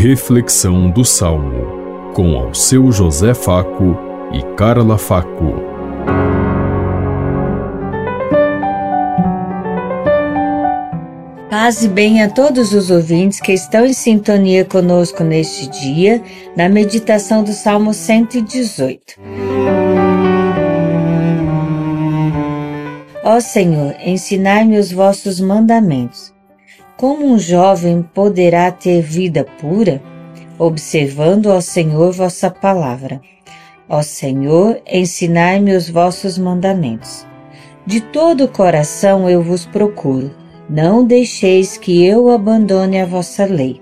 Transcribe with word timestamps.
Reflexão 0.00 0.88
do 0.88 1.04
Salmo, 1.04 2.12
com 2.14 2.38
ao 2.38 2.54
seu 2.54 2.92
José 2.92 3.34
Faco 3.34 3.98
e 4.32 4.40
Carla 4.54 4.96
Faco. 4.96 5.54
Paz 11.50 11.82
e 11.82 11.88
bem 11.88 12.22
a 12.22 12.30
todos 12.30 12.72
os 12.72 12.92
ouvintes 12.92 13.40
que 13.40 13.52
estão 13.52 13.84
em 13.84 13.92
sintonia 13.92 14.64
conosco 14.64 15.24
neste 15.24 15.68
dia, 15.68 16.22
na 16.56 16.68
meditação 16.68 17.42
do 17.42 17.52
Salmo 17.52 17.92
118. 17.92 19.20
Ó 23.24 23.40
Senhor, 23.40 23.96
ensinai-me 24.06 24.78
os 24.78 24.92
vossos 24.92 25.40
mandamentos. 25.40 26.37
Como 26.98 27.24
um 27.26 27.38
jovem 27.38 28.02
poderá 28.02 28.72
ter 28.72 29.00
vida 29.02 29.46
pura? 29.60 30.02
Observando, 30.58 31.46
ó 31.46 31.60
Senhor, 31.60 32.12
vossa 32.12 32.50
palavra. 32.50 33.20
Ó 33.88 34.02
Senhor, 34.02 34.80
ensinai-me 34.84 35.76
os 35.76 35.88
vossos 35.88 36.36
mandamentos. 36.36 37.24
De 37.86 38.00
todo 38.00 38.46
o 38.46 38.48
coração 38.48 39.30
eu 39.30 39.40
vos 39.40 39.64
procuro, 39.64 40.34
não 40.68 41.04
deixeis 41.04 41.76
que 41.76 42.04
eu 42.04 42.30
abandone 42.30 43.00
a 43.00 43.06
vossa 43.06 43.44
lei. 43.44 43.80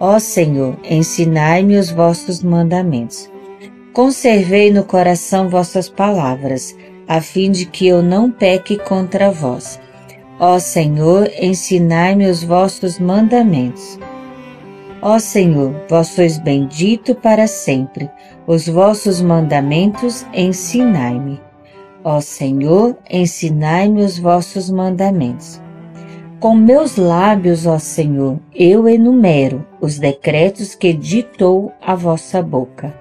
Ó 0.00 0.18
Senhor, 0.18 0.76
ensinai-me 0.82 1.76
os 1.76 1.88
vossos 1.88 2.42
mandamentos. 2.42 3.30
Conservei 3.92 4.72
no 4.72 4.82
coração 4.82 5.48
vossas 5.48 5.88
palavras, 5.88 6.76
a 7.06 7.20
fim 7.20 7.52
de 7.52 7.64
que 7.64 7.86
eu 7.86 8.02
não 8.02 8.28
peque 8.28 8.76
contra 8.76 9.30
vós. 9.30 9.78
Ó 10.40 10.60
Senhor, 10.60 11.28
ensinai-me 11.36 12.30
os 12.30 12.44
vossos 12.44 13.00
mandamentos. 13.00 13.98
Ó 15.02 15.18
Senhor, 15.18 15.74
vós 15.90 16.08
sois 16.08 16.38
bendito 16.38 17.12
para 17.12 17.48
sempre, 17.48 18.08
os 18.46 18.68
vossos 18.68 19.20
mandamentos 19.20 20.24
ensinai-me. 20.32 21.40
Ó 22.04 22.20
Senhor, 22.20 22.96
ensinai-me 23.10 24.04
os 24.04 24.16
vossos 24.16 24.70
mandamentos. 24.70 25.60
Com 26.38 26.54
meus 26.54 26.94
lábios, 26.94 27.66
ó 27.66 27.80
Senhor, 27.80 28.38
eu 28.54 28.88
enumero 28.88 29.66
os 29.80 29.98
decretos 29.98 30.72
que 30.76 30.92
ditou 30.92 31.72
a 31.84 31.96
vossa 31.96 32.40
boca. 32.40 32.94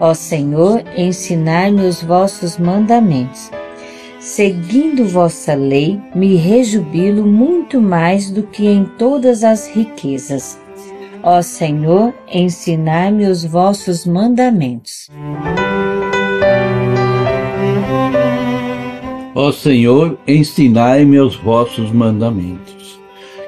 Ó 0.00 0.14
Senhor, 0.14 0.82
ensinai-me 0.96 1.82
os 1.82 2.02
vossos 2.02 2.56
mandamentos 2.56 3.50
seguindo 4.24 5.04
vossa 5.04 5.54
lei, 5.54 6.00
me 6.14 6.34
rejubilo 6.36 7.26
muito 7.26 7.78
mais 7.78 8.30
do 8.30 8.42
que 8.42 8.66
em 8.66 8.86
todas 8.98 9.44
as 9.44 9.68
riquezas. 9.68 10.58
Ó 11.22 11.42
Senhor, 11.42 12.14
ensinai-me 12.32 13.26
os 13.26 13.44
vossos 13.44 14.06
mandamentos. 14.06 15.10
Ó 19.34 19.52
Senhor, 19.52 20.18
ensinai-me 20.26 21.20
os 21.20 21.36
vossos 21.36 21.92
mandamentos, 21.92 22.98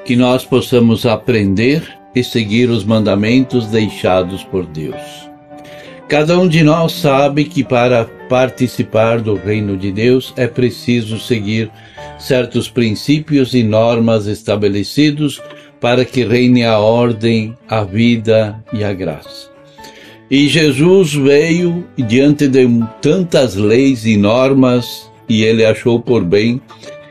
que 0.04 0.14
nós 0.14 0.44
possamos 0.44 1.06
aprender 1.06 1.82
e 2.14 2.22
seguir 2.22 2.68
os 2.68 2.84
mandamentos 2.84 3.66
deixados 3.68 4.44
por 4.44 4.66
Deus. 4.66 5.26
Cada 6.08 6.38
um 6.38 6.46
de 6.46 6.62
nós 6.62 6.92
sabe 6.92 7.44
que 7.44 7.64
para 7.64 8.04
participar 8.28 9.20
do 9.20 9.34
reino 9.34 9.76
de 9.76 9.90
Deus 9.90 10.32
é 10.36 10.46
preciso 10.46 11.18
seguir 11.18 11.68
certos 12.16 12.70
princípios 12.70 13.54
e 13.54 13.64
normas 13.64 14.26
estabelecidos 14.26 15.42
para 15.80 16.04
que 16.04 16.24
reine 16.24 16.64
a 16.64 16.78
ordem, 16.78 17.56
a 17.68 17.82
vida 17.82 18.62
e 18.72 18.84
a 18.84 18.92
graça. 18.92 19.50
E 20.30 20.48
Jesus 20.48 21.12
veio 21.12 21.84
diante 21.96 22.46
de 22.46 22.68
tantas 23.02 23.56
leis 23.56 24.06
e 24.06 24.16
normas 24.16 25.10
e 25.28 25.42
ele 25.42 25.64
achou 25.64 26.00
por 26.00 26.24
bem 26.24 26.60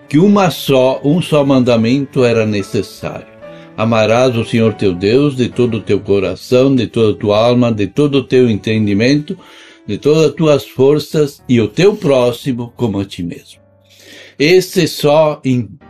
que 0.08 0.18
uma 0.18 0.50
só, 0.50 1.02
um 1.04 1.22
só 1.22 1.44
mandamento 1.46 2.24
era 2.24 2.46
necessário 2.46 3.35
Amarás 3.78 4.36
o 4.38 4.46
Senhor 4.46 4.74
teu 4.74 4.94
Deus 4.94 5.36
de 5.36 5.50
todo 5.50 5.78
o 5.78 5.82
teu 5.82 6.00
coração, 6.00 6.74
de 6.74 6.88
toda 6.88 7.12
a 7.12 7.20
tua 7.20 7.38
alma, 7.38 7.72
de 7.72 7.88
todo 7.88 8.20
o 8.20 8.24
teu 8.24 8.50
entendimento, 8.50 9.38
de 9.86 9.98
todas 9.98 10.26
as 10.30 10.34
tuas 10.34 10.66
forças 10.66 11.44
e 11.48 11.60
o 11.60 11.68
teu 11.68 11.96
próximo 11.96 12.72
como 12.76 13.00
a 13.00 13.06
ti 13.06 13.22
mesmo. 13.22 13.60
Esse 14.40 14.88
só 14.88 15.42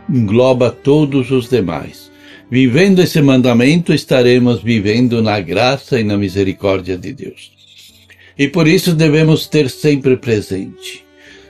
engloba 0.08 0.70
todos 0.70 1.30
os 1.30 1.48
demais. 1.48 2.10
Vivendo 2.50 3.02
esse 3.02 3.20
mandamento, 3.20 3.92
estaremos 3.92 4.62
vivendo 4.62 5.20
na 5.22 5.40
graça 5.40 5.98
e 6.00 6.04
na 6.04 6.16
misericórdia 6.16 6.96
de 6.96 7.12
Deus. 7.12 7.52
E 8.38 8.46
por 8.46 8.68
isso 8.68 8.94
devemos 8.94 9.46
ter 9.46 9.70
sempre 9.70 10.16
presente. 10.16 11.04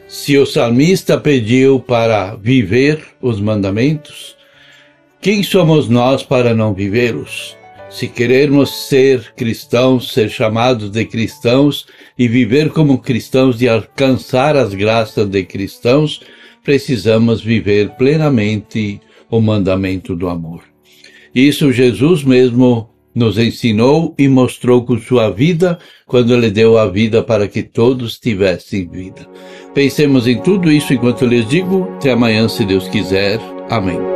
Se 0.09 0.39
o 0.39 0.47
salmista 0.47 1.19
pediu 1.19 1.81
para 1.81 2.37
viver 2.37 3.03
os 3.21 3.41
mandamentos, 3.41 4.37
quem 5.27 5.43
somos 5.43 5.89
nós 5.89 6.23
para 6.23 6.55
não 6.55 6.73
vivê-los? 6.73 7.57
Se 7.91 8.07
queremos 8.07 8.87
ser 8.87 9.35
cristãos, 9.35 10.13
ser 10.13 10.31
chamados 10.31 10.89
de 10.89 11.05
cristãos 11.05 11.85
e 12.17 12.29
viver 12.29 12.71
como 12.71 12.99
cristãos 12.99 13.61
e 13.61 13.69
alcançar 13.69 14.57
as 14.57 14.73
graças 14.73 15.29
de 15.29 15.43
cristãos, 15.43 16.21
precisamos 16.63 17.43
viver 17.43 17.91
plenamente 17.97 19.01
o 19.29 19.41
mandamento 19.41 20.15
do 20.15 20.29
amor. 20.29 20.63
Isso 21.35 21.73
Jesus 21.73 22.23
mesmo 22.23 22.89
nos 23.13 23.37
ensinou 23.37 24.15
e 24.17 24.29
mostrou 24.29 24.85
com 24.85 24.97
sua 24.97 25.29
vida 25.29 25.77
quando 26.07 26.33
ele 26.33 26.53
deu 26.53 26.79
a 26.79 26.87
vida 26.87 27.21
para 27.21 27.49
que 27.49 27.65
todos 27.65 28.17
tivessem 28.17 28.89
vida. 28.89 29.27
Pensemos 29.75 30.29
em 30.29 30.41
tudo 30.41 30.71
isso 30.71 30.95
enquanto 30.95 31.23
eu 31.23 31.29
lhes 31.29 31.49
digo. 31.49 31.83
Até 31.97 32.13
amanhã, 32.13 32.49
se 32.49 32.65
Deus 32.65 32.87
quiser. 32.87 33.41
Amém. 33.69 34.16